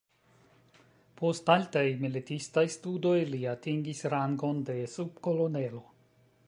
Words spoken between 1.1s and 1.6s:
Post